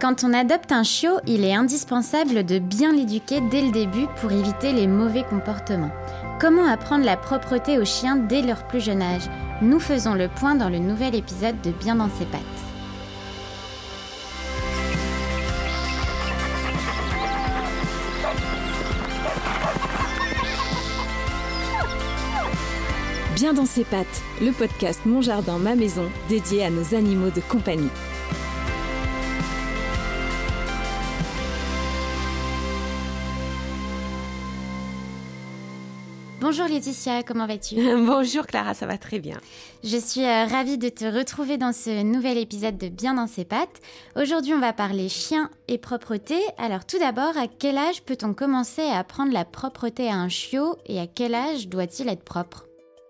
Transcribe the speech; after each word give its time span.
Quand 0.00 0.24
on 0.24 0.32
adopte 0.32 0.72
un 0.72 0.82
chiot, 0.82 1.20
il 1.26 1.44
est 1.44 1.52
indispensable 1.52 2.46
de 2.46 2.58
bien 2.58 2.94
l'éduquer 2.94 3.42
dès 3.50 3.60
le 3.60 3.70
début 3.70 4.06
pour 4.18 4.32
éviter 4.32 4.72
les 4.72 4.86
mauvais 4.86 5.24
comportements. 5.24 5.90
Comment 6.40 6.66
apprendre 6.66 7.04
la 7.04 7.18
propreté 7.18 7.78
aux 7.78 7.84
chiens 7.84 8.16
dès 8.16 8.40
leur 8.40 8.66
plus 8.66 8.80
jeune 8.80 9.02
âge? 9.02 9.28
Nous 9.60 9.78
faisons 9.78 10.14
le 10.14 10.28
point 10.28 10.54
dans 10.54 10.70
le 10.70 10.78
nouvel 10.78 11.14
épisode 11.14 11.60
de 11.60 11.70
Bien 11.70 11.96
dans 11.96 12.08
ses 12.08 12.24
pattes. 12.24 12.40
Bien 23.34 23.52
dans 23.52 23.66
ses 23.66 23.84
pattes, 23.84 24.22
le 24.40 24.52
podcast 24.52 25.02
Mon 25.04 25.20
Jardin, 25.20 25.58
ma 25.58 25.74
maison, 25.74 26.08
dédié 26.30 26.64
à 26.64 26.70
nos 26.70 26.94
animaux 26.94 27.30
de 27.30 27.42
compagnie. 27.42 27.90
Bonjour 36.50 36.66
Laetitia, 36.66 37.22
comment 37.22 37.46
vas-tu 37.46 37.76
Bonjour 38.04 38.44
Clara, 38.44 38.74
ça 38.74 38.84
va 38.84 38.98
très 38.98 39.20
bien. 39.20 39.36
Je 39.84 39.96
suis 39.96 40.24
euh, 40.24 40.46
ravie 40.46 40.78
de 40.78 40.88
te 40.88 41.04
retrouver 41.04 41.58
dans 41.58 41.72
ce 41.72 42.02
nouvel 42.02 42.38
épisode 42.38 42.76
de 42.76 42.88
Bien 42.88 43.14
dans 43.14 43.28
ses 43.28 43.44
pattes. 43.44 43.80
Aujourd'hui, 44.16 44.52
on 44.52 44.58
va 44.58 44.72
parler 44.72 45.08
chien 45.08 45.48
et 45.68 45.78
propreté. 45.78 46.34
Alors 46.58 46.84
tout 46.84 46.98
d'abord, 46.98 47.38
à 47.38 47.46
quel 47.46 47.78
âge 47.78 48.02
peut-on 48.02 48.34
commencer 48.34 48.82
à 48.82 48.98
apprendre 48.98 49.32
la 49.32 49.44
propreté 49.44 50.08
à 50.08 50.16
un 50.16 50.28
chiot 50.28 50.74
et 50.86 50.98
à 50.98 51.06
quel 51.06 51.36
âge 51.36 51.68
doit-il 51.68 52.08
être 52.08 52.24
propre? 52.24 52.66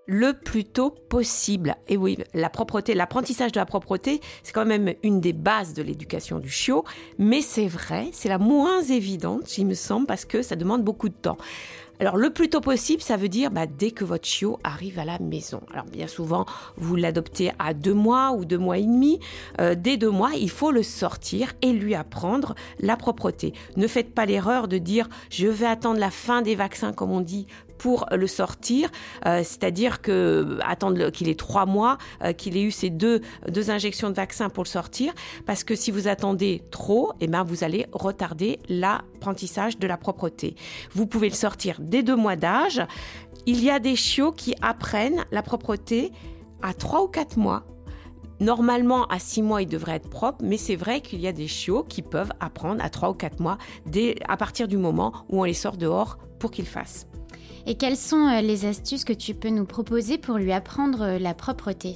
Le 0.07 0.33
plus 0.33 0.65
tôt 0.65 0.91
possible. 0.91 1.77
Et 1.89 1.97
oui, 1.97 2.19
la 2.35 2.51
propreté, 2.51 2.95
l'apprentissage 2.95 3.53
de 3.53 3.61
la 3.61 3.65
propreté, 3.65 4.21
c'est 4.43 4.53
quand 4.53 4.67
même 4.67 4.93
une 5.03 5.21
des 5.21 5.33
bases 5.33 5.73
de 5.73 5.83
l'éducation 5.83 6.41
du 6.41 6.51
chiot, 6.51 6.85
mais 7.19 7.41
c'est 7.41 7.69
vrai, 7.69 8.09
c'est 8.13 8.29
la 8.29 8.39
moins 8.39 8.83
évidente, 8.83 9.57
il 9.57 9.67
me 9.67 9.75
semble, 9.75 10.07
parce 10.07 10.25
que 10.25 10.43
ça 10.43 10.57
demande 10.57 10.83
beaucoup 10.83 11.09
de 11.09 11.15
temps. 11.15 11.39
Alors 12.01 12.17
le 12.17 12.31
plus 12.31 12.49
tôt 12.49 12.63
possible, 12.63 13.03
ça 13.03 13.19
veut 13.19 13.29
dire 13.29 13.51
bah, 13.51 13.67
dès 13.67 13.91
que 13.91 14.05
votre 14.05 14.27
chiot 14.27 14.59
arrive 14.65 14.99
à 14.99 15.05
la 15.05 15.19
maison. 15.19 15.61
Alors 15.71 15.85
bien 15.85 16.07
souvent, 16.07 16.47
vous 16.79 16.97
l'adoptez 16.97 17.53
à 17.59 17.75
deux 17.75 17.93
mois 17.93 18.33
ou 18.33 18.47
deux 18.47 18.57
mois 18.57 18.79
et 18.79 18.85
demi. 18.85 19.21
Euh, 19.61 19.75
dès 19.75 19.99
deux 19.99 20.11
mois, 20.11 20.31
il 20.35 20.49
faut 20.49 20.71
le 20.71 20.83
sortir 20.83 21.53
et 21.61 21.75
lui 21.75 21.95
apprendre 21.95 22.55
la 22.79 22.97
propreté. 22.97 23.53
Ne 23.77 23.87
faites 23.87 24.15
pas 24.15 24.25
l'erreur 24.25 24.67
de 24.67 24.79
dire 24.79 25.11
je 25.29 25.47
vais 25.47 25.67
attendre 25.67 26.01
la 26.01 26.11
fin 26.11 26.41
des 26.41 26.55
vaccins, 26.55 26.95
comme 26.95 27.11
on 27.11 27.21
dit, 27.21 27.47
pour 27.81 28.05
le 28.13 28.27
sortir, 28.27 28.91
euh, 29.25 29.39
c'est-à-dire 29.39 30.03
que 30.03 30.59
attendre 30.63 31.09
qu'il 31.09 31.31
ait 31.31 31.35
trois 31.35 31.65
mois, 31.65 31.97
euh, 32.23 32.35
qu'il 32.35 32.59
ait 32.59 32.63
eu 32.63 32.71
ces 32.71 32.91
deux, 32.91 33.23
deux 33.49 33.71
injections 33.71 34.11
de 34.11 34.15
vaccin 34.15 34.51
pour 34.51 34.65
le 34.65 34.69
sortir, 34.69 35.15
parce 35.47 35.65
que 35.65 35.75
si 35.75 35.91
vous 35.91 36.07
attendez 36.07 36.63
trop, 36.71 37.13
eh 37.21 37.27
ben 37.27 37.43
vous 37.43 37.65
allez 37.65 37.87
retarder 37.93 38.59
l'apprentissage 38.69 39.79
de 39.79 39.87
la 39.87 39.97
propreté. 39.97 40.57
Vous 40.93 41.07
pouvez 41.07 41.31
le 41.31 41.35
sortir 41.35 41.77
dès 41.81 42.03
deux 42.03 42.17
mois 42.17 42.37
d'âge. 42.37 42.83
Il 43.47 43.65
y 43.65 43.71
a 43.71 43.79
des 43.79 43.97
chiots 43.97 44.33
qui 44.33 44.55
apprennent 44.61 45.25
la 45.31 45.43
propreté 45.43 46.13
à 46.61 46.75
trois 46.75 47.03
ou 47.03 47.09
quatre 47.09 47.39
mois. 47.39 47.65
Normalement, 48.41 49.07
à 49.07 49.19
six 49.19 49.41
mois, 49.41 49.63
il 49.63 49.69
devrait 49.69 49.97
être 49.97 50.11
propre, 50.11 50.45
mais 50.45 50.59
c'est 50.59 50.77
vrai 50.77 51.01
qu'il 51.01 51.21
y 51.21 51.27
a 51.27 51.33
des 51.33 51.49
chiots 51.49 51.83
qui 51.83 52.03
peuvent 52.03 52.33
apprendre 52.41 52.85
à 52.85 52.91
trois 52.91 53.09
ou 53.09 53.15
quatre 53.15 53.41
mois 53.41 53.57
dès, 53.87 54.17
à 54.29 54.37
partir 54.37 54.69
du 54.69 54.77
moment 54.77 55.25
où 55.31 55.41
on 55.41 55.45
les 55.45 55.55
sort 55.55 55.79
dehors 55.79 56.19
pour 56.39 56.51
qu'ils 56.51 56.67
fassent. 56.67 57.10
Et 57.67 57.75
quelles 57.75 57.97
sont 57.97 58.27
euh, 58.27 58.41
les 58.41 58.65
astuces 58.65 59.05
que 59.05 59.13
tu 59.13 59.35
peux 59.35 59.51
nous 59.51 59.65
proposer 59.65 60.19
pour 60.19 60.39
lui 60.39 60.53
apprendre 60.53 61.03
euh, 61.03 61.19
la 61.19 61.35
propreté? 61.35 61.95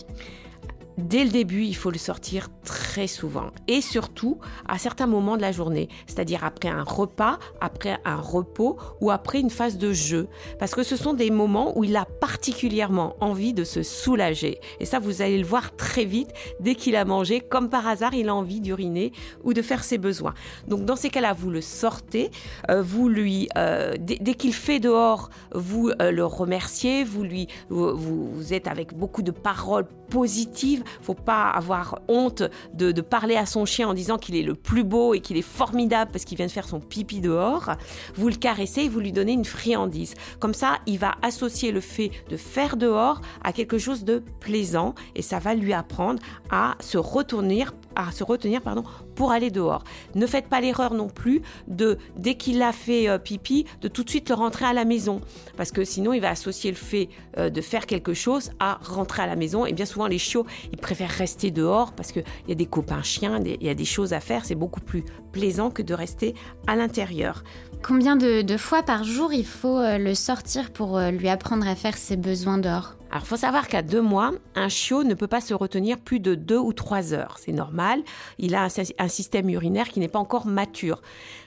Dès 0.96 1.24
le 1.24 1.30
début, 1.30 1.64
il 1.64 1.74
faut 1.74 1.90
le 1.90 1.98
sortir 1.98 2.48
très 2.64 3.08
souvent 3.08 3.50
et 3.66 3.80
surtout 3.80 4.38
à 4.68 4.78
certains 4.78 5.08
moments 5.08 5.36
de 5.36 5.42
la 5.42 5.50
journée, 5.50 5.88
c'est-à-dire 6.06 6.44
après 6.44 6.68
un 6.68 6.84
repas, 6.84 7.40
après 7.60 7.98
un 8.04 8.16
repos 8.16 8.78
ou 9.00 9.10
après 9.10 9.40
une 9.40 9.50
phase 9.50 9.76
de 9.76 9.92
jeu, 9.92 10.28
parce 10.60 10.72
que 10.72 10.84
ce 10.84 10.94
sont 10.94 11.12
des 11.12 11.30
moments 11.30 11.76
où 11.76 11.82
il 11.82 11.96
a 11.96 12.04
particulièrement 12.04 13.16
envie 13.20 13.52
de 13.52 13.64
se 13.64 13.82
soulager. 13.82 14.60
Et 14.78 14.84
ça, 14.84 15.00
vous 15.00 15.20
allez 15.20 15.38
le 15.38 15.44
voir 15.44 15.74
très 15.74 16.04
vite 16.04 16.30
dès 16.60 16.76
qu'il 16.76 16.94
a 16.94 17.04
mangé, 17.04 17.40
comme 17.40 17.70
par 17.70 17.88
hasard, 17.88 18.14
il 18.14 18.28
a 18.28 18.34
envie 18.34 18.60
d'uriner 18.60 19.10
ou 19.42 19.52
de 19.52 19.62
faire 19.62 19.82
ses 19.82 19.98
besoins. 19.98 20.34
Donc 20.68 20.84
dans 20.84 20.96
ces 20.96 21.10
cas-là, 21.10 21.32
vous 21.32 21.50
le 21.50 21.60
sortez, 21.60 22.30
euh, 22.70 22.82
vous 22.82 23.08
lui, 23.08 23.48
euh, 23.56 23.94
dès, 23.98 24.34
qu'il 24.34 24.54
fait 24.54 24.78
dehors, 24.78 25.30
vous 25.54 25.90
euh, 26.00 26.12
le 26.12 26.24
remerciez, 26.24 27.02
vous 27.02 27.24
lui, 27.24 27.48
vous, 27.68 27.96
vous 27.96 28.54
êtes 28.54 28.68
avec 28.68 28.94
beaucoup 28.94 29.22
de 29.22 29.32
paroles 29.32 29.86
positives 30.08 30.83
faut 31.02 31.14
pas 31.14 31.50
avoir 31.50 32.00
honte 32.08 32.42
de, 32.72 32.92
parler 33.00 33.36
à 33.36 33.46
son 33.46 33.64
chien 33.64 33.88
en 33.88 33.94
disant 33.94 34.18
qu'il 34.18 34.36
est 34.36 34.42
le 34.42 34.54
plus 34.54 34.84
beau 34.84 35.14
et 35.14 35.20
qu'il 35.20 35.36
est 35.36 35.42
formidable 35.42 36.10
parce 36.10 36.24
qu'il 36.24 36.36
vient 36.36 36.46
de 36.46 36.50
faire 36.50 36.68
son 36.68 36.80
pipi 36.80 37.20
dehors. 37.20 37.72
Vous 38.14 38.28
le 38.28 38.34
caressez 38.34 38.82
et 38.82 38.88
vous 38.88 39.00
lui 39.00 39.12
donnez 39.12 39.32
une 39.32 39.44
friandise. 39.44 40.14
Comme 40.40 40.54
ça, 40.54 40.78
il 40.86 40.98
va 40.98 41.14
associer 41.22 41.70
le 41.70 41.80
fait 41.80 42.10
de 42.28 42.36
faire 42.36 42.76
dehors 42.76 43.20
à 43.42 43.52
quelque 43.52 43.78
chose 43.78 44.04
de 44.04 44.22
plaisant 44.40 44.94
et 45.14 45.22
ça 45.22 45.38
va 45.38 45.54
lui 45.54 45.72
apprendre 45.72 46.20
à 46.50 46.76
se 46.80 46.98
à 47.96 48.10
se 48.10 48.24
retenir 48.24 48.62
pardon, 48.62 48.84
pour 49.14 49.32
aller 49.32 49.50
dehors. 49.50 49.84
Ne 50.14 50.26
faites 50.26 50.48
pas 50.48 50.60
l'erreur 50.60 50.94
non 50.94 51.08
plus 51.08 51.42
de, 51.68 51.98
dès 52.16 52.34
qu'il 52.34 52.62
a 52.62 52.72
fait 52.72 53.08
euh, 53.08 53.18
pipi, 53.18 53.66
de 53.80 53.88
tout 53.88 54.04
de 54.04 54.10
suite 54.10 54.28
le 54.28 54.34
rentrer 54.34 54.64
à 54.64 54.72
la 54.72 54.84
maison. 54.84 55.20
Parce 55.56 55.72
que 55.72 55.84
sinon, 55.84 56.12
il 56.12 56.20
va 56.20 56.30
associer 56.30 56.70
le 56.70 56.76
fait 56.76 57.08
euh, 57.38 57.50
de 57.50 57.60
faire 57.60 57.86
quelque 57.86 58.14
chose 58.14 58.50
à 58.60 58.78
rentrer 58.82 59.22
à 59.22 59.26
la 59.26 59.36
maison. 59.36 59.66
Et 59.66 59.72
bien 59.72 59.86
souvent, 59.86 60.06
les 60.06 60.18
chiots, 60.18 60.46
ils 60.72 60.78
préfèrent 60.78 61.10
rester 61.10 61.50
dehors 61.50 61.92
parce 61.92 62.12
qu'il 62.12 62.24
y 62.48 62.52
a 62.52 62.56
des 62.56 62.66
copains 62.66 63.02
chiens, 63.02 63.40
il 63.44 63.62
y 63.62 63.68
a 63.68 63.74
des 63.74 63.84
choses 63.84 64.12
à 64.12 64.20
faire. 64.20 64.44
C'est 64.44 64.54
beaucoup 64.54 64.80
plus 64.80 65.04
plaisant 65.32 65.70
que 65.70 65.82
de 65.82 65.94
rester 65.94 66.34
à 66.66 66.76
l'intérieur. 66.76 67.42
Combien 67.82 68.16
de, 68.16 68.56
fois 68.56 68.82
par 68.82 69.04
jour 69.04 69.32
il 69.32 69.44
faut 69.44 69.78
euh, 69.78 69.98
le 69.98 70.14
sortir 70.14 70.70
pour 70.72 70.98
lui 70.98 71.28
apprendre 71.28 71.66
à 71.68 71.74
faire 71.74 71.96
ses 71.96 72.16
besoins 72.16 72.58
dehors 72.58 72.94
alors, 73.14 73.22
il 73.26 73.28
faut 73.28 73.36
savoir 73.36 73.68
qu'à 73.68 73.82
deux 73.82 74.02
mois, 74.02 74.32
un 74.56 74.68
chiot 74.68 75.04
ne 75.04 75.14
peut 75.14 75.28
pas 75.28 75.40
se 75.40 75.54
retenir 75.54 76.00
plus 76.00 76.18
de 76.18 76.34
deux 76.34 76.58
ou 76.58 76.72
trois 76.72 77.14
heures. 77.14 77.36
C'est 77.38 77.52
normal. 77.52 78.02
Il 78.38 78.56
a 78.56 78.64
un, 78.64 79.03
système 79.08 79.48
urinaire 79.50 79.88
qui 79.88 80.00
n'est 80.00 80.08
pas 80.08 80.18
encore 80.18 80.46
mature. 80.46 81.00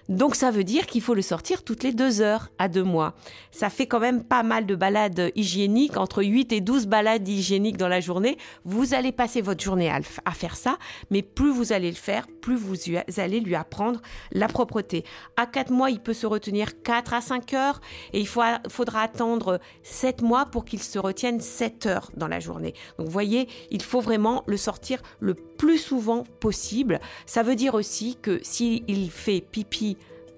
Donc, 0.10 0.36
ça 0.36 0.52
veut 0.52 0.64
dire 0.64 0.86
qu'il 0.86 1.02
faut 1.02 1.14
le 1.14 1.22
sortir 1.22 1.64
toutes 1.64 1.84
les 1.84 1.92
deux 1.92 2.22
heures 2.22 2.50
à 2.58 2.70
deux 2.70 2.84
mois. 2.84 3.14
Ça 3.52 3.70
fait 3.70 3.88
quand 3.88 4.00
même 4.00 4.24
pas 4.24 4.44
mal 4.44 4.66
de 4.66 4.76
balades 4.76 5.32
hygiéniques, 5.36 5.98
entre 5.98 6.24
8 6.24 6.54
et 6.54 6.62
12 6.62 6.88
balades 6.88 7.28
hygiéniques 7.28 7.78
dans 7.78 7.88
la 7.88 8.00
journée. 8.00 8.38
Vous 8.64 8.94
allez 8.94 9.12
passer 9.12 9.42
votre 9.42 9.64
journée 9.64 9.92
à, 9.92 10.32
faire 10.32 10.56
ça, 10.56 10.78
mais 11.12 11.22
plus 11.22 11.52
vous 11.52 11.74
allez 11.74 11.90
le 11.90 11.96
faire, 11.96 12.28
plus 12.42 12.56
vous 12.56 12.76
allez 13.18 13.40
lui 13.40 13.56
apprendre 13.56 14.02
la 14.32 14.48
propreté. 14.48 15.04
À 15.36 15.46
quatre 15.46 15.72
mois, 15.72 15.90
il 15.90 16.00
peut 16.00 16.14
se 16.14 16.28
retenir 16.28 16.82
4 16.84 17.14
à 17.14 17.22
5 17.22 17.54
heures 17.54 17.82
et 18.14 18.20
il 18.20 18.28
faudra 18.28 19.02
attendre 19.02 19.60
7 19.84 20.22
mois 20.22 20.46
pour 20.46 20.64
qu'il 20.66 20.82
se 20.82 21.00
retienne 21.00 21.42
7 21.42 21.86
heures 21.86 22.12
dans 22.16 22.28
la 22.28 22.40
journée. 22.40 22.74
Donc 22.98 23.08
vous 23.08 23.14
voyez, 23.14 23.48
il 23.72 23.82
faut 23.82 24.02
vraiment 24.02 24.44
le 24.48 24.58
sortir 24.58 25.02
le 25.20 25.34
plus 25.34 25.80
souvent 25.80 26.24
possible. 26.40 27.00
Ça 27.26 27.44
veut 27.44 27.56
dire 27.56 27.74
aussi 27.74 28.18
que 28.22 28.40
s'il 28.44 29.12
fait 29.12 29.42
pipi 29.42 29.97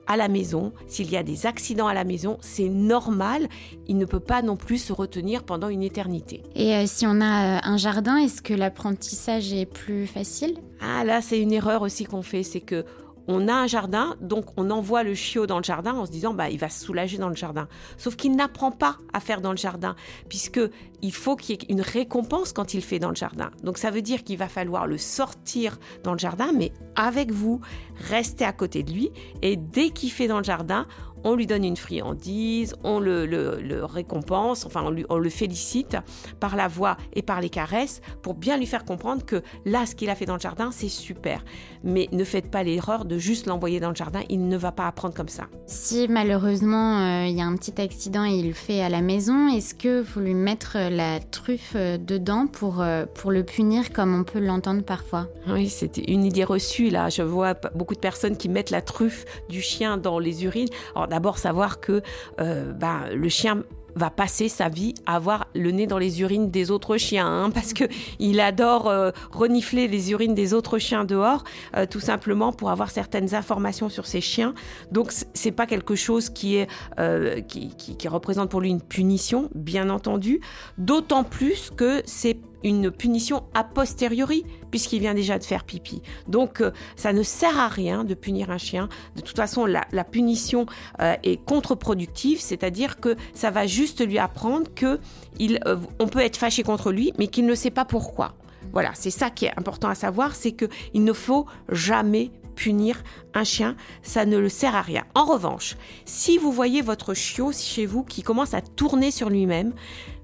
à 0.09 0.17
la 0.17 0.27
maison, 0.27 0.73
s'il 0.87 1.09
y 1.09 1.15
a 1.15 1.23
des 1.23 1.45
accidents 1.45 1.87
à 1.87 1.93
la 1.93 2.03
maison, 2.03 2.37
c'est 2.41 2.67
normal. 2.67 3.47
Il 3.87 3.97
ne 3.97 4.05
peut 4.05 4.19
pas 4.19 4.41
non 4.41 4.57
plus 4.57 4.79
se 4.79 4.91
retenir 4.91 5.43
pendant 5.43 5.69
une 5.69 5.83
éternité. 5.83 6.41
Et 6.55 6.73
euh, 6.75 6.83
si 6.87 7.05
on 7.07 7.21
a 7.21 7.57
euh, 7.57 7.59
un 7.63 7.77
jardin, 7.77 8.17
est-ce 8.17 8.41
que 8.41 8.55
l'apprentissage 8.55 9.53
est 9.53 9.67
plus 9.67 10.07
facile? 10.07 10.57
Ah 10.81 11.03
là, 11.05 11.21
c'est 11.21 11.39
une 11.39 11.53
erreur 11.53 11.83
aussi 11.83 12.05
qu'on 12.05 12.23
fait, 12.23 12.41
c'est 12.41 12.59
que 12.59 12.85
on 13.31 13.47
a 13.47 13.53
un 13.53 13.67
jardin, 13.67 14.15
donc 14.21 14.45
on 14.57 14.71
envoie 14.71 15.03
le 15.03 15.13
chiot 15.13 15.45
dans 15.45 15.59
le 15.59 15.63
jardin 15.63 15.93
en 15.93 16.07
se 16.07 16.11
disant 16.11 16.33
bah 16.33 16.49
il 16.49 16.57
va 16.57 16.67
se 16.67 16.83
soulager 16.83 17.19
dans 17.19 17.29
le 17.29 17.35
jardin. 17.35 17.67
Sauf 17.95 18.15
qu'il 18.15 18.35
n'apprend 18.35 18.71
pas 18.71 18.97
à 19.13 19.19
faire 19.19 19.39
dans 19.39 19.51
le 19.51 19.57
jardin 19.57 19.95
puisque 20.29 20.59
il 21.03 21.13
faut 21.13 21.35
qu'il 21.35 21.55
y 21.55 21.59
ait 21.59 21.67
une 21.69 21.81
récompense 21.81 22.53
quand 22.53 22.73
il 22.73 22.81
fait 22.81 22.97
dans 22.97 23.09
le 23.09 23.15
jardin. 23.15 23.51
Donc 23.63 23.77
ça 23.77 23.91
veut 23.91 24.01
dire 24.01 24.23
qu'il 24.23 24.39
va 24.39 24.47
falloir 24.47 24.87
le 24.87 24.97
sortir 24.97 25.77
dans 26.03 26.13
le 26.13 26.17
jardin 26.17 26.51
mais 26.55 26.73
avec 26.95 27.31
vous, 27.31 27.61
rester 28.09 28.45
à 28.45 28.51
côté 28.51 28.81
de 28.81 28.91
lui 28.91 29.11
et 29.43 29.57
dès 29.57 29.91
qu'il 29.91 30.11
fait 30.11 30.27
dans 30.27 30.39
le 30.39 30.43
jardin, 30.43 30.87
on 31.23 31.35
lui 31.35 31.47
donne 31.47 31.63
une 31.63 31.77
friandise, 31.77 32.75
on 32.83 32.99
le, 32.99 33.83
récompense, 33.83 34.65
enfin 34.65 34.83
on, 34.85 34.95
on, 35.09 35.17
le 35.17 35.29
félicite 35.29 35.97
par 36.39 36.55
la 36.55 36.67
voix 36.67 36.97
et 37.13 37.21
par 37.21 37.41
les 37.41 37.49
caresses 37.49 38.01
pour 38.21 38.33
bien 38.33 38.57
lui 38.57 38.65
faire 38.65 38.85
comprendre 38.85 39.25
que 39.25 39.41
là, 39.65 39.85
ce 39.85 39.95
qu'il 39.95 40.09
a 40.09 40.15
fait 40.15 40.25
dans 40.25 40.35
le 40.35 40.39
jardin, 40.39 40.71
c'est 40.71 40.89
super. 40.89 41.43
Mais 41.83 42.07
ne 42.11 42.23
faites 42.23 42.51
pas 42.51 42.63
l'erreur 42.63 43.05
de 43.05 43.17
juste 43.17 43.45
l'envoyer 43.45 43.79
dans 43.79 43.89
le 43.89 43.95
jardin, 43.95 44.21
il 44.29 44.47
ne 44.47 44.57
va 44.57 44.71
pas 44.71 44.87
apprendre 44.87 45.13
comme 45.13 45.29
ça. 45.29 45.47
Si 45.65 46.07
malheureusement 46.09 46.99
euh, 46.99 47.25
il 47.25 47.35
y 47.35 47.41
a 47.41 47.45
un 47.45 47.55
petit 47.55 47.79
accident 47.81 48.25
et 48.25 48.35
il 48.35 48.47
le 48.47 48.53
fait 48.53 48.81
à 48.81 48.89
la 48.89 49.01
maison, 49.01 49.47
est-ce 49.47 49.75
que 49.75 50.01
vous 50.01 50.19
lui 50.19 50.33
mettre 50.33 50.77
la 50.89 51.19
truffe 51.19 51.73
euh, 51.75 51.97
dedans 51.97 52.47
pour, 52.47 52.81
euh, 52.81 53.05
pour 53.05 53.31
le 53.31 53.43
punir 53.43 53.91
comme 53.93 54.13
on 54.13 54.23
peut 54.23 54.39
l'entendre 54.39 54.83
parfois? 54.83 55.27
Oui, 55.47 55.69
c'était 55.69 56.03
une 56.11 56.25
idée 56.25 56.43
reçue 56.43 56.89
là. 56.89 57.09
Je 57.09 57.21
vois 57.21 57.53
beaucoup 57.75 57.95
de 57.95 57.99
personnes 57.99 58.37
qui 58.37 58.49
mettent 58.49 58.71
la 58.71 58.81
truffe 58.81 59.25
du 59.49 59.61
chien 59.61 59.97
dans 59.97 60.19
les 60.19 60.43
urines 60.43 60.69
d'abord 61.09 61.37
savoir 61.37 61.79
que 61.79 62.01
euh, 62.39 62.71
bah, 62.73 63.01
le 63.13 63.29
chien 63.29 63.63
va 63.95 64.09
passer 64.09 64.49
sa 64.49 64.69
vie 64.69 64.93
à 65.05 65.15
avoir 65.15 65.47
le 65.55 65.71
nez 65.71 65.87
dans 65.87 65.97
les 65.97 66.21
urines 66.21 66.49
des 66.49 66.71
autres 66.71 66.97
chiens, 66.97 67.27
hein, 67.27 67.51
parce 67.51 67.73
que 67.73 67.83
il 68.19 68.39
adore 68.39 68.87
euh, 68.87 69.11
renifler 69.31 69.87
les 69.87 70.11
urines 70.11 70.33
des 70.33 70.53
autres 70.53 70.79
chiens 70.79 71.05
dehors, 71.05 71.43
euh, 71.75 71.85
tout 71.85 71.99
simplement 71.99 72.51
pour 72.51 72.69
avoir 72.71 72.91
certaines 72.91 73.35
informations 73.35 73.89
sur 73.89 74.05
ces 74.05 74.21
chiens. 74.21 74.53
Donc 74.91 75.11
c'est 75.33 75.51
pas 75.51 75.65
quelque 75.65 75.95
chose 75.95 76.29
qui 76.29 76.55
est 76.55 76.67
euh, 76.99 77.41
qui, 77.41 77.75
qui 77.75 78.07
représente 78.07 78.49
pour 78.49 78.61
lui 78.61 78.69
une 78.69 78.81
punition, 78.81 79.49
bien 79.53 79.89
entendu. 79.89 80.41
D'autant 80.77 81.23
plus 81.23 81.69
que 81.75 82.01
c'est 82.05 82.37
une 82.63 82.91
punition 82.91 83.43
a 83.53 83.63
posteriori, 83.63 84.43
puisqu'il 84.71 84.99
vient 84.99 85.13
déjà 85.13 85.37
de 85.39 85.43
faire 85.43 85.63
pipi. 85.63 86.01
Donc, 86.27 86.61
euh, 86.61 86.71
ça 86.95 87.13
ne 87.13 87.23
sert 87.23 87.57
à 87.57 87.67
rien 87.67 88.03
de 88.03 88.13
punir 88.13 88.51
un 88.51 88.57
chien. 88.57 88.89
De 89.15 89.21
toute 89.21 89.35
façon, 89.35 89.65
la, 89.65 89.85
punition 90.03 90.65
euh, 91.01 91.15
est 91.23 91.43
contre-productive, 91.43 92.39
c'est-à-dire 92.39 92.99
que 92.99 93.15
ça 93.33 93.51
va 93.51 93.67
juste 93.67 94.05
lui 94.05 94.17
apprendre 94.17 94.73
que 94.73 94.99
il, 95.37 95.59
euh, 95.65 95.77
on 95.99 96.07
peut 96.07 96.19
être 96.19 96.37
fâché 96.37 96.63
contre 96.63 96.91
lui, 96.91 97.13
mais 97.17 97.27
qu'il 97.27 97.45
ne 97.45 97.55
sait 97.55 97.71
pas 97.71 97.85
pourquoi. 97.85 98.33
Voilà, 98.71 98.91
c'est 98.93 99.11
ça 99.11 99.29
qui 99.29 99.45
est 99.45 99.53
important 99.57 99.89
à 99.89 99.95
savoir, 99.95 100.35
c'est 100.35 100.51
qu'il 100.51 101.03
ne 101.03 101.13
faut 101.13 101.45
jamais 101.69 102.31
punir 102.59 103.01
un 103.33 103.45
chien, 103.45 103.77
ça 104.03 104.25
ne 104.25 104.37
le 104.37 104.49
sert 104.49 104.75
à 104.75 104.81
rien. 104.81 105.05
En 105.15 105.23
revanche, 105.23 105.77
si 106.03 106.37
vous 106.37 106.51
voyez 106.51 106.81
votre 106.81 107.13
chiot 107.13 107.53
chez 107.53 107.85
vous 107.85 108.03
qui 108.03 108.21
commence 108.21 108.53
à 108.53 108.59
tourner 108.61 109.11
sur 109.11 109.29
lui-même, 109.29 109.73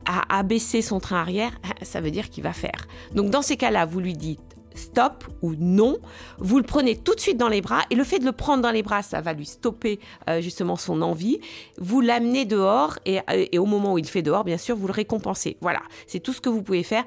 à 0.05 0.37
abaisser 0.37 0.81
son 0.81 0.99
train 0.99 1.21
arrière, 1.21 1.53
ça 1.81 2.01
veut 2.01 2.11
dire 2.11 2.29
qu'il 2.29 2.43
va 2.43 2.51
faire. 2.51 2.87
Donc 3.13 3.29
dans 3.29 3.41
ces 3.41 3.55
cas-là, 3.55 3.85
vous 3.85 4.01
lui 4.01 4.13
dites 4.13 4.41
stop 4.75 5.23
ou 5.41 5.53
non, 5.57 5.97
vous 6.37 6.57
le 6.57 6.65
prenez 6.65 6.97
tout 6.97 7.15
de 7.15 7.19
suite 7.21 7.37
dans 7.37 7.47
les 7.47 7.61
bras 7.61 7.83
et 7.89 7.95
le 7.95 8.03
fait 8.03 8.19
de 8.19 8.25
le 8.25 8.33
prendre 8.33 8.61
dans 8.61 8.71
les 8.71 8.83
bras, 8.83 9.01
ça 9.01 9.21
va 9.21 9.31
lui 9.31 9.45
stopper 9.45 10.01
euh, 10.29 10.41
justement 10.41 10.75
son 10.75 11.01
envie. 11.01 11.39
Vous 11.77 12.01
l'amenez 12.01 12.43
dehors 12.43 12.99
et, 13.05 13.19
et, 13.31 13.57
au 13.57 13.65
moment 13.65 13.93
où 13.93 13.97
il 13.97 14.05
fait 14.05 14.21
dehors, 14.21 14.43
bien 14.43 14.57
sûr, 14.57 14.75
vous 14.75 14.87
le 14.87 14.93
récompensez. 14.93 15.55
Voilà, 15.61 15.79
c'est 16.07 16.19
tout 16.19 16.33
ce 16.33 16.41
que 16.41 16.49
vous 16.49 16.61
pouvez 16.61 16.83
faire. 16.83 17.05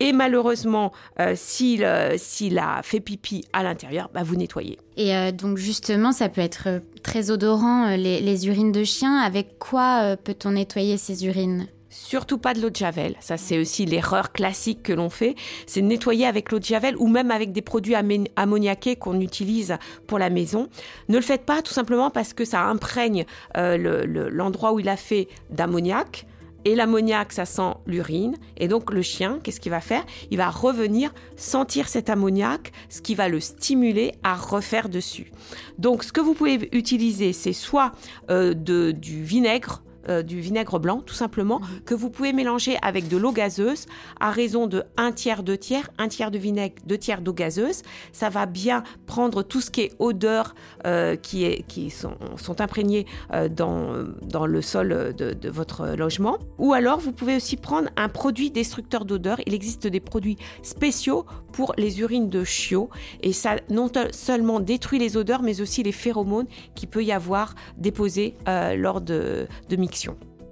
Et 0.00 0.12
malheureusement, 0.12 0.92
euh, 1.20 1.34
s'il 1.36 1.84
a 1.84 2.82
fait 2.82 3.00
pipi 3.00 3.44
à 3.52 3.62
l'intérieur, 3.62 4.10
bah, 4.12 4.22
vous 4.22 4.36
nettoyez. 4.36 4.78
Et 4.96 5.32
donc 5.32 5.56
justement, 5.58 6.12
ça 6.12 6.28
peut 6.28 6.40
être 6.40 6.82
très 7.02 7.30
odorant, 7.30 7.96
les, 7.96 8.20
les 8.20 8.46
urines 8.46 8.72
de 8.72 8.84
chien. 8.84 9.18
Avec 9.18 9.58
quoi 9.58 10.16
peut-on 10.16 10.52
nettoyer 10.52 10.96
ces 10.96 11.26
urines? 11.26 11.66
Surtout 11.96 12.38
pas 12.38 12.54
de 12.54 12.60
l'eau 12.60 12.70
de 12.70 12.76
javel. 12.76 13.14
Ça, 13.20 13.36
c'est 13.36 13.56
aussi 13.56 13.86
l'erreur 13.86 14.32
classique 14.32 14.82
que 14.82 14.92
l'on 14.92 15.10
fait. 15.10 15.36
C'est 15.66 15.80
nettoyer 15.80 16.26
avec 16.26 16.50
l'eau 16.50 16.58
de 16.58 16.64
javel 16.64 16.96
ou 16.98 17.06
même 17.06 17.30
avec 17.30 17.52
des 17.52 17.62
produits 17.62 17.94
ammoniaqués 18.34 18.96
qu'on 18.96 19.20
utilise 19.20 19.76
pour 20.08 20.18
la 20.18 20.28
maison. 20.28 20.68
Ne 21.08 21.14
le 21.14 21.22
faites 21.22 21.46
pas 21.46 21.62
tout 21.62 21.72
simplement 21.72 22.10
parce 22.10 22.32
que 22.32 22.44
ça 22.44 22.62
imprègne 22.62 23.26
euh, 23.56 24.28
l'endroit 24.32 24.72
où 24.72 24.80
il 24.80 24.88
a 24.88 24.96
fait 24.96 25.28
d'ammoniac. 25.50 26.26
Et 26.64 26.74
l'ammoniac, 26.74 27.32
ça 27.32 27.44
sent 27.44 27.74
l'urine. 27.86 28.36
Et 28.56 28.68
donc, 28.68 28.92
le 28.92 29.02
chien, 29.02 29.38
qu'est-ce 29.42 29.60
qu'il 29.60 29.70
va 29.70 29.80
faire? 29.80 30.04
Il 30.30 30.38
va 30.38 30.50
revenir 30.50 31.12
sentir 31.36 31.88
cet 31.88 32.10
ammoniac, 32.10 32.72
ce 32.88 33.00
qui 33.00 33.14
va 33.14 33.28
le 33.28 33.40
stimuler 33.40 34.12
à 34.22 34.34
refaire 34.34 34.88
dessus. 34.88 35.30
Donc, 35.78 36.04
ce 36.04 36.12
que 36.12 36.20
vous 36.20 36.34
pouvez 36.34 36.68
utiliser, 36.72 37.32
c'est 37.32 37.52
soit 37.52 37.92
euh, 38.30 38.54
du 38.54 39.22
vinaigre, 39.22 39.83
euh, 40.08 40.22
du 40.22 40.40
vinaigre 40.40 40.78
blanc, 40.78 41.02
tout 41.04 41.14
simplement, 41.14 41.60
mhm. 41.60 41.80
que 41.86 41.94
vous 41.94 42.10
pouvez 42.10 42.32
mélanger 42.32 42.76
avec 42.82 43.08
de 43.08 43.16
l'eau 43.16 43.32
gazeuse 43.32 43.86
à 44.20 44.30
raison 44.30 44.66
de 44.66 44.84
1 44.96 45.12
tiers, 45.12 45.42
2 45.42 45.56
tiers, 45.56 45.90
1 45.98 46.08
tiers 46.08 46.30
de 46.30 46.38
vinaigre, 46.38 46.74
2 46.86 46.98
tiers 46.98 47.20
d'eau 47.20 47.32
gazeuse. 47.32 47.82
Ça 48.12 48.28
va 48.28 48.46
bien 48.46 48.82
prendre 49.06 49.42
tout 49.42 49.60
ce 49.60 49.70
qui 49.70 49.82
est 49.82 49.92
odeur 49.98 50.54
euh, 50.86 51.16
qui, 51.16 51.44
est, 51.44 51.64
qui 51.66 51.90
sont, 51.90 52.16
sont 52.36 52.60
imprégnées 52.60 53.06
euh, 53.32 53.48
dans, 53.48 54.04
dans 54.22 54.46
le 54.46 54.60
sol 54.60 55.14
de, 55.16 55.32
de, 55.32 55.48
votre 55.48 55.96
logement. 55.96 56.38
Ou 56.58 56.72
alors, 56.72 56.98
vous 56.98 57.12
pouvez 57.12 57.36
aussi 57.36 57.56
prendre 57.56 57.88
un 57.96 58.08
produit 58.08 58.50
destructeur 58.50 59.04
d'odeur. 59.04 59.40
Il 59.46 59.54
existe 59.54 59.86
des 59.86 60.00
produits 60.00 60.36
spéciaux 60.62 61.24
pour 61.52 61.72
les 61.78 62.00
urines 62.00 62.28
de 62.28 62.44
chiots 62.44 62.90
et 63.22 63.32
ça 63.32 63.56
non 63.70 63.90
seulement 64.10 64.60
détruit 64.60 64.98
les 64.98 65.16
odeurs, 65.16 65.42
mais 65.42 65.60
aussi 65.60 65.82
les 65.82 65.92
phéromones 65.92 66.46
qui 66.74 66.86
peut 66.86 67.04
y 67.04 67.12
avoir 67.12 67.54
déposés 67.78 68.34
lors 68.76 69.00
de, 69.00 69.46
de 69.68 69.76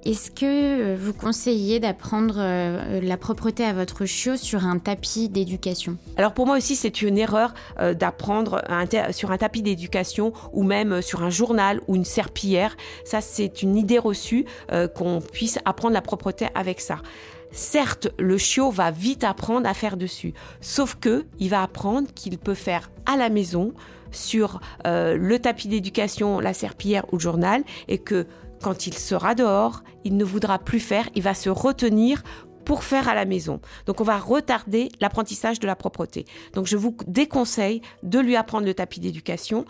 est-ce 0.05 0.33
que 0.33 0.45
euh, 0.45 0.97
vous 0.99 1.13
conseillez 1.13 1.79
d'apprendre 1.79 2.35
euh, 2.39 3.01
la 3.01 3.17
propreté 3.17 3.65
à 3.65 3.73
votre 3.73 4.05
chiot 4.05 4.37
sur 4.37 4.67
un 4.67 4.79
tapis 4.79 5.29
d'éducation? 5.29 5.97
Alors 6.17 6.35
pour 6.35 6.45
moi 6.47 6.57
aussi 6.57 6.75
c'est 6.75 7.03
une 7.03 7.19
erreur 7.19 7.55
euh, 7.79 7.95
d'apprendre 7.95 8.65
sur 9.13 9.31
un 9.31 9.39
tapis 9.39 9.63
d'éducation 9.63 10.33
ou 10.53 10.65
même 10.65 11.03
sur 11.03 11.23
un 11.23 11.31
journal 11.31 11.81
ou 11.87 11.95
une 11.95 12.05
serpillière. 12.05 12.77
Ça 13.05 13.21
c'est 13.21 13.63
une 13.63 13.77
idée 13.77 13.99
reçue 13.99 14.45
qu'on 14.95 15.21
puisse 15.21 15.59
apprendre 15.65 15.95
la 15.95 16.03
propreté 16.03 16.49
avec 16.55 16.81
ça. 16.81 16.99
Certes, 17.53 18.09
le 18.19 18.39
chiot 18.39 18.71
va 18.71 18.91
vite 18.91 19.25
apprendre 19.25 19.69
à 19.69 19.75
faire 19.75 19.97
dessus, 19.97 20.33
sauf 20.61 20.97
que 20.97 21.27
il 21.39 21.51
va 21.51 21.63
apprendre 21.63 22.09
qu'il 22.15 22.39
peut 22.39 22.55
faire 22.55 22.91
à 23.07 23.17
la 23.17 23.29
maison 23.29 23.75
sur 24.11 24.61
le 24.85 25.37
tapis 25.39 25.69
d'éducation, 25.69 26.41
la 26.41 26.55
serpillière 26.55 27.05
ou 27.13 27.17
le 27.17 27.21
journal 27.21 27.63
et 27.89 27.99
que 27.99 28.27
quand 28.63 28.87
il 28.87 28.95
sera 28.95 29.35
dehors, 29.35 29.83
il 30.05 30.17
ne 30.17 30.25
voudra 30.25 30.59
plus 30.59 30.81
faire, 30.81 31.09
il 31.15 31.23
va 31.23 31.35
se 31.35 31.51
retenir 31.51 32.23
pour 32.65 32.85
faire 32.85 33.09
à 33.09 33.15
la 33.15 33.25
maison. 33.25 33.61
Donc 33.87 34.01
on 34.01 34.05
va 34.05 34.19
retarder 34.19 34.89
l'apprentissage 35.01 35.59
de 35.61 35.67
la 35.67 35.77
propreté. 35.77 36.25
Donc 36.55 36.67
je 36.67 36.77
vous 36.77 36.97
déconseille 37.07 37.83
de 38.03 38.19
lui 38.21 38.37
apprendre 38.37 38.67
le 38.67 38.75
tapis 38.75 39.01
d'éducation. 39.01 39.65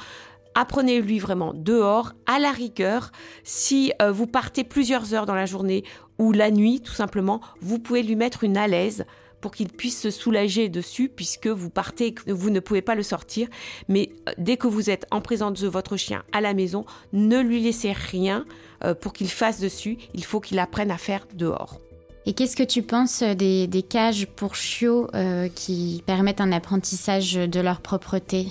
Apprenez-lui 0.55 1.19
vraiment 1.19 1.55
dehors, 1.55 2.13
à 2.27 2.39
la 2.39 2.51
rigueur. 2.51 3.11
Si 3.43 3.93
euh, 4.03 4.13
vous 4.13 4.27
partez 4.27 4.65
plusieurs 4.65 5.15
heures 5.15 5.25
dans 5.25 5.35
la 5.35 5.47
journée 5.47 5.83
ou 6.19 6.33
la 6.33 6.51
nuit, 6.51 6.81
tout 6.81 6.93
simplement, 6.93 7.41
vous 7.63 7.79
pouvez 7.79 8.03
lui 8.03 8.17
mettre 8.17 8.45
une 8.45 8.59
alaise 8.59 9.07
pour 9.43 9.51
qu'il 9.51 9.69
puisse 9.69 10.01
se 10.01 10.11
soulager 10.11 10.71
dessus 10.71 11.11
puisque 11.15 11.49
vous 11.49 11.69
partez 11.69 12.07
et 12.07 12.15
que 12.15 12.33
vous 12.33 12.49
ne 12.49 12.61
pouvez 12.61 12.81
pas 12.81 12.95
le 12.95 13.03
sortir. 13.03 13.49
Mais 13.89 14.11
euh, 14.29 14.33
dès 14.39 14.57
que 14.57 14.67
vous 14.67 14.89
êtes 14.89 15.05
en 15.11 15.21
présence 15.21 15.61
de 15.61 15.69
votre 15.69 15.99
chien 15.99 16.23
à 16.33 16.41
la 16.41 16.55
maison, 16.55 16.87
ne 17.13 17.41
lui 17.41 17.61
laissez 17.61 17.93
rien 17.93 18.47
euh, 18.85 18.95
pour 18.95 19.13
qu'il 19.13 19.29
fasse 19.29 19.61
dessus. 19.61 19.99
Il 20.15 20.25
faut 20.25 20.41
qu'il 20.41 20.59
apprenne 20.59 20.91
à 20.91 20.97
faire 20.97 21.27
dehors. 21.35 21.79
Et 22.25 22.35
qu'est-ce 22.35 22.57
que 22.57 22.63
tu 22.63 22.83
penses 22.83 23.23
des, 23.23 23.85
cages 23.89 24.27
pour 24.27 24.55
chiots 24.55 25.09
euh, 25.15 25.49
qui 25.53 26.05
permettent 26.07 26.41
un 26.41 26.53
apprentissage 26.53 27.35
de 27.35 27.61
leur 27.61 27.81
propreté? 27.81 28.47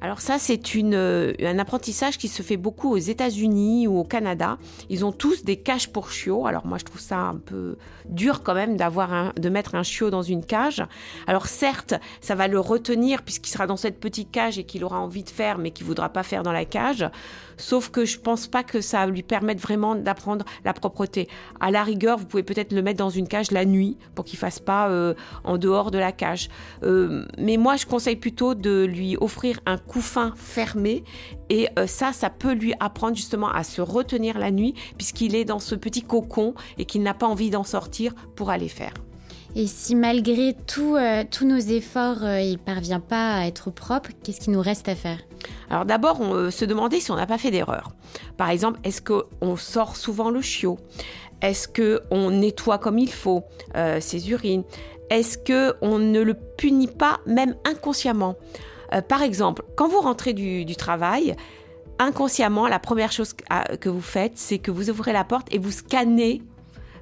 Alors 0.00 0.20
ça, 0.20 0.38
c'est 0.38 0.60
euh, 0.76 1.32
un 1.40 1.58
apprentissage 1.58 2.18
qui 2.18 2.28
se 2.28 2.42
fait 2.42 2.56
beaucoup 2.56 2.90
aux 2.92 2.98
États-Unis 2.98 3.88
ou 3.88 3.98
au 3.98 4.04
Canada. 4.04 4.58
Ils 4.90 5.04
ont 5.04 5.10
tous 5.10 5.44
des 5.44 5.56
cages 5.56 5.90
pour 5.90 6.12
chiots. 6.12 6.46
Alors 6.46 6.66
moi, 6.66 6.78
je 6.78 6.84
trouve 6.84 7.00
ça 7.00 7.18
un 7.18 7.36
peu 7.36 7.76
dur 8.08 8.42
quand 8.44 8.54
même 8.54 8.76
d'avoir 8.76 9.34
de 9.34 9.48
mettre 9.48 9.74
un 9.74 9.82
chiot 9.82 10.10
dans 10.10 10.22
une 10.22 10.44
cage. 10.44 10.84
Alors 11.26 11.46
certes, 11.46 11.94
ça 12.20 12.36
va 12.36 12.46
le 12.46 12.60
retenir 12.60 13.22
puisqu'il 13.22 13.50
sera 13.50 13.66
dans 13.66 13.76
cette 13.76 13.98
petite 13.98 14.30
cage 14.30 14.58
et 14.58 14.64
qu'il 14.64 14.84
aura 14.84 15.00
envie 15.00 15.24
de 15.24 15.30
faire, 15.30 15.58
mais 15.58 15.72
qu'il 15.72 15.86
voudra 15.86 16.10
pas 16.10 16.22
faire 16.22 16.44
dans 16.44 16.52
la 16.52 16.64
cage. 16.64 17.04
Sauf 17.56 17.90
que 17.90 18.04
je 18.04 18.20
pense 18.20 18.46
pas 18.46 18.62
que 18.62 18.80
ça 18.80 19.04
lui 19.06 19.24
permette 19.24 19.60
vraiment 19.60 19.96
d'apprendre 19.96 20.44
la 20.64 20.72
propreté. 20.72 21.28
À 21.58 21.72
la 21.72 21.82
rigueur, 21.82 22.18
vous 22.18 22.26
pouvez 22.26 22.44
peut-être 22.44 22.72
le 22.72 22.82
mettre 22.82 22.98
dans 22.98 23.10
une 23.10 23.26
cage 23.26 23.50
la 23.50 23.64
nuit 23.64 23.98
pour 24.14 24.24
qu'il 24.24 24.38
fasse 24.38 24.60
pas 24.60 24.88
euh, 24.90 25.14
en 25.42 25.58
dehors 25.58 25.90
de 25.90 25.98
la 25.98 26.12
cage. 26.12 26.50
Euh, 26.84 27.26
mais 27.36 27.56
moi, 27.56 27.74
je 27.74 27.84
conseille 27.84 28.14
plutôt 28.14 28.54
de 28.54 28.84
lui 28.84 29.16
offrir 29.16 29.58
un 29.66 29.76
couffin 29.88 30.32
fermé. 30.36 31.02
Et 31.50 31.68
euh, 31.78 31.88
ça, 31.88 32.12
ça 32.12 32.30
peut 32.30 32.52
lui 32.52 32.74
apprendre 32.78 33.16
justement 33.16 33.50
à 33.50 33.64
se 33.64 33.80
retenir 33.80 34.38
la 34.38 34.52
nuit 34.52 34.74
puisqu'il 34.96 35.34
est 35.34 35.44
dans 35.44 35.58
ce 35.58 35.74
petit 35.74 36.02
cocon 36.02 36.54
et 36.76 36.84
qu'il 36.84 37.02
n'a 37.02 37.14
pas 37.14 37.26
envie 37.26 37.50
d'en 37.50 37.64
sortir 37.64 38.14
pour 38.36 38.50
aller 38.50 38.68
faire. 38.68 38.92
Et 39.56 39.66
si 39.66 39.96
malgré 39.96 40.54
tout, 40.66 40.94
euh, 40.94 41.24
tous 41.28 41.46
nos 41.46 41.56
efforts, 41.56 42.22
euh, 42.22 42.40
il 42.40 42.52
ne 42.52 42.58
parvient 42.58 43.00
pas 43.00 43.34
à 43.34 43.46
être 43.46 43.70
propre, 43.70 44.10
qu'est-ce 44.22 44.40
qu'il 44.40 44.52
nous 44.52 44.60
reste 44.60 44.88
à 44.88 44.94
faire? 44.94 45.18
Alors 45.70 45.86
d'abord, 45.86 46.20
on 46.20 46.50
se 46.50 46.64
demander 46.64 47.00
si 47.00 47.10
on 47.10 47.16
n'a 47.16 47.26
pas 47.26 47.38
fait 47.38 47.50
d'erreur. 47.50 47.92
Par 48.36 48.50
exemple, 48.50 48.78
est-ce 48.84 49.00
qu'on 49.00 49.56
sort 49.56 49.96
souvent 49.96 50.30
le 50.30 50.42
chiot? 50.42 50.78
Est-ce 51.40 51.66
qu'on 51.66 52.30
nettoie 52.30 52.78
comme 52.78 52.98
il 52.98 53.10
faut 53.10 53.44
ses 54.00 54.30
urines? 54.30 54.64
Est-ce 55.08 55.38
qu'on 55.38 55.98
ne 55.98 56.20
le 56.20 56.34
punit 56.34 56.88
pas 56.88 57.20
même 57.26 57.54
inconsciemment? 57.64 58.36
Euh, 58.94 59.02
par 59.02 59.22
exemple, 59.22 59.62
quand 59.76 59.88
vous 59.88 60.00
rentrez 60.00 60.32
du, 60.32 60.76
travail, 60.76 61.34
inconsciemment, 61.98 62.68
la 62.68 62.78
première 62.78 63.12
chose 63.12 63.34
que 63.80 63.88
vous 63.88 64.00
faites, 64.00 64.38
c'est 64.38 64.58
que 64.58 64.70
vous 64.70 64.90
ouvrez 64.90 65.12
la 65.12 65.24
porte 65.24 65.48
et 65.52 65.58
vous 65.58 65.70
scannez 65.70 66.42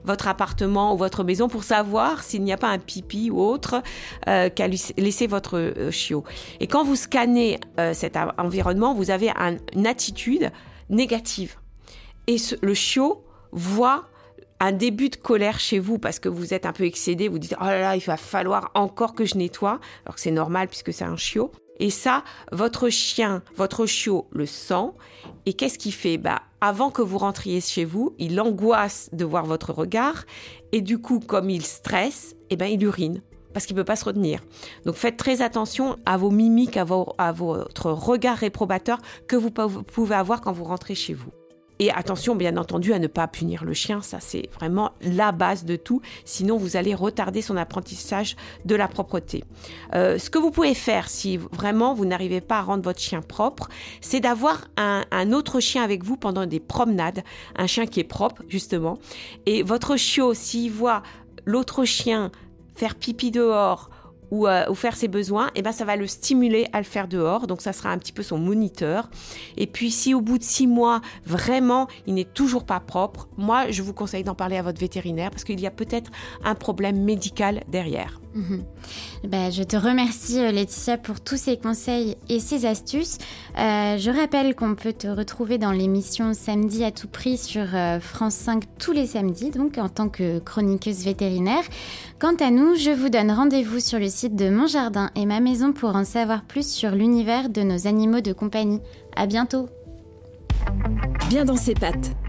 votre 0.04 0.28
appartement 0.28 0.94
ou 0.94 0.96
votre 0.96 1.24
maison 1.24 1.48
pour 1.48 1.64
savoir 1.64 2.22
s'il 2.22 2.42
n'y 2.44 2.52
a 2.52 2.56
pas 2.56 2.68
un 2.68 2.78
pipi 2.78 3.28
ou 3.30 3.40
autre 3.40 3.82
euh, 4.28 4.48
qu'a 4.48 4.68
laissé 4.68 5.26
votre 5.26 5.58
euh, 5.58 5.90
chiot. 5.90 6.22
Et 6.60 6.68
quand 6.68 6.84
vous 6.84 6.96
scannez 6.96 7.58
cet 7.92 8.16
environnement, 8.38 8.94
vous 8.94 9.10
avez 9.10 9.32
une 9.74 9.86
attitude 9.86 10.50
négative. 10.88 11.56
Et 12.28 12.36
le 12.62 12.74
chiot 12.74 13.24
voit 13.52 14.08
un 14.60 14.72
début 14.72 15.08
de 15.08 15.16
colère 15.16 15.60
chez 15.60 15.78
vous 15.78 15.98
parce 15.98 16.18
que 16.18 16.28
vous 16.28 16.54
êtes 16.54 16.66
un 16.66 16.72
peu 16.72 16.84
excédé, 16.84 17.28
vous 17.28 17.38
dites 17.38 17.54
oh 17.60 17.64
là 17.64 17.80
là, 17.80 17.96
il 17.96 18.02
va 18.02 18.16
falloir 18.16 18.70
encore 18.74 19.14
que 19.14 19.24
je 19.24 19.36
nettoie, 19.36 19.80
alors 20.04 20.14
que 20.14 20.20
c'est 20.20 20.30
normal 20.30 20.68
puisque 20.68 20.92
c'est 20.92 21.04
un 21.04 21.16
chiot. 21.16 21.52
Et 21.78 21.90
ça, 21.90 22.24
votre 22.52 22.88
chien, 22.88 23.42
votre 23.56 23.86
chiot 23.86 24.26
le 24.32 24.46
sent. 24.46 24.90
Et 25.44 25.52
qu'est-ce 25.52 25.78
qu'il 25.78 25.92
fait? 25.92 26.18
Bah, 26.18 26.42
Avant 26.60 26.90
que 26.90 27.02
vous 27.02 27.18
rentriez 27.18 27.60
chez 27.60 27.84
vous, 27.84 28.14
il 28.18 28.40
angoisse 28.40 29.10
de 29.12 29.24
voir 29.24 29.44
votre 29.44 29.72
regard. 29.72 30.24
Et 30.72 30.80
du 30.80 30.98
coup, 30.98 31.20
comme 31.20 31.50
il 31.50 31.64
stresse, 31.64 32.34
eh 32.50 32.56
ben, 32.56 32.66
il 32.66 32.82
urine 32.82 33.22
parce 33.52 33.64
qu'il 33.64 33.74
ne 33.74 33.80
peut 33.80 33.86
pas 33.86 33.96
se 33.96 34.04
retenir. 34.04 34.42
Donc 34.84 34.96
faites 34.96 35.16
très 35.16 35.40
attention 35.40 35.96
à 36.04 36.18
vos 36.18 36.30
mimiques, 36.30 36.76
à, 36.76 36.84
à 37.16 37.32
votre 37.32 37.90
regard 37.90 38.36
réprobateur 38.36 38.98
que 39.28 39.34
vous 39.34 39.50
pouvez 39.50 40.14
avoir 40.14 40.42
quand 40.42 40.52
vous 40.52 40.64
rentrez 40.64 40.94
chez 40.94 41.14
vous. 41.14 41.30
Et 41.78 41.90
attention, 41.90 42.34
bien 42.34 42.56
entendu, 42.56 42.92
à 42.92 42.98
ne 42.98 43.06
pas 43.06 43.28
punir 43.28 43.64
le 43.64 43.74
chien, 43.74 44.00
ça 44.00 44.18
c'est 44.20 44.48
vraiment 44.54 44.92
la 45.02 45.32
base 45.32 45.64
de 45.64 45.76
tout, 45.76 46.00
sinon 46.24 46.56
vous 46.56 46.76
allez 46.76 46.94
retarder 46.94 47.42
son 47.42 47.56
apprentissage 47.56 48.36
de 48.64 48.74
la 48.74 48.88
propreté. 48.88 49.44
Euh, 49.94 50.18
ce 50.18 50.30
que 50.30 50.38
vous 50.38 50.50
pouvez 50.50 50.74
faire 50.74 51.08
si 51.08 51.36
vraiment 51.36 51.94
vous 51.94 52.06
n'arrivez 52.06 52.40
pas 52.40 52.58
à 52.58 52.62
rendre 52.62 52.82
votre 52.82 53.00
chien 53.00 53.20
propre, 53.20 53.68
c'est 54.00 54.20
d'avoir 54.20 54.68
un, 54.76 55.04
un, 55.10 55.32
autre 55.32 55.60
chien 55.60 55.82
avec 55.82 56.02
vous 56.02 56.16
pendant 56.16 56.46
des 56.46 56.60
promenades, 56.60 57.22
un 57.56 57.66
chien 57.66 57.86
qui 57.86 58.00
est 58.00 58.04
propre 58.04 58.42
justement, 58.48 58.98
et 59.44 59.62
votre 59.62 59.96
chiot, 59.96 60.32
s'il 60.32 60.72
voit 60.72 61.02
l'autre 61.44 61.84
chien 61.84 62.30
faire 62.74 62.94
pipi 62.94 63.30
dehors 63.30 63.90
euh, 64.32 64.64
ou, 64.68 64.74
faire 64.74 64.96
ses 64.96 65.08
besoins, 65.08 65.48
et 65.48 65.50
eh 65.56 65.62
ben 65.62 65.72
ça 65.72 65.84
va 65.84 65.96
le 65.96 66.06
stimuler 66.06 66.66
à 66.72 66.78
le 66.78 66.84
faire 66.84 67.08
dehors. 67.08 67.46
Donc 67.46 67.60
ça 67.60 67.72
sera 67.72 67.90
un 67.90 67.98
petit 67.98 68.12
peu 68.12 68.22
son 68.22 68.38
moniteur. 68.38 69.08
Et 69.56 69.66
puis 69.66 69.90
si 69.90 70.14
au 70.14 70.20
bout 70.20 70.38
de 70.38 70.42
six 70.42 70.66
mois, 70.66 71.00
vraiment, 71.24 71.86
il 72.06 72.14
n'est 72.14 72.24
toujours 72.24 72.64
pas 72.64 72.80
propre, 72.80 73.28
moi 73.36 73.70
je 73.70 73.82
vous 73.82 73.92
conseille 73.92 74.24
d'en 74.24 74.34
parler 74.34 74.56
à 74.56 74.62
votre 74.62 74.80
vétérinaire 74.80 75.30
parce 75.30 75.44
qu'il 75.44 75.60
y 75.60 75.66
a 75.66 75.70
peut-être 75.70 76.10
un 76.44 76.54
problème 76.54 77.02
médical 77.02 77.62
derrière. 77.68 78.20
Mhm. 78.36 78.64
Ben, 79.24 79.50
je 79.50 79.62
te 79.62 79.76
remercie 79.76 80.38
euh, 80.38 80.52
Laetitia 80.52 80.98
pour 80.98 81.20
tous 81.20 81.38
ces 81.38 81.56
conseils 81.56 82.16
et 82.28 82.38
ces 82.38 82.66
astuces. 82.66 83.16
Euh, 83.58 83.96
je 83.96 84.10
rappelle 84.10 84.54
qu'on 84.54 84.74
peut 84.74 84.92
te 84.92 85.06
retrouver 85.06 85.56
dans 85.56 85.72
l'émission 85.72 86.34
Samedi 86.34 86.84
à 86.84 86.90
tout 86.90 87.08
prix 87.08 87.38
sur 87.38 87.66
France 88.00 88.34
5 88.34 88.64
tous 88.78 88.92
les 88.92 89.06
samedis, 89.06 89.50
donc 89.50 89.78
en 89.78 89.88
tant 89.88 90.10
que 90.10 90.38
chroniqueuse 90.38 91.04
vétérinaire. 91.04 91.64
Quant 92.18 92.36
à 92.36 92.50
nous, 92.50 92.74
je 92.74 92.90
vous 92.90 93.08
donne 93.08 93.30
rendez-vous 93.30 93.80
sur 93.80 93.98
le 93.98 94.08
site 94.08 94.36
de 94.36 94.50
Mon 94.50 94.66
Jardin 94.66 95.10
et 95.16 95.24
ma 95.24 95.40
maison 95.40 95.72
pour 95.72 95.96
en 95.96 96.04
savoir 96.04 96.44
plus 96.44 96.70
sur 96.70 96.90
l'univers 96.90 97.48
de 97.48 97.62
nos 97.62 97.86
animaux 97.86 98.20
de 98.20 98.34
compagnie. 98.34 98.80
À 99.16 99.26
bientôt. 99.26 99.68
Bien 101.30 101.44
dans 101.44 101.56
ses 101.56 101.74
pattes, 101.74 102.12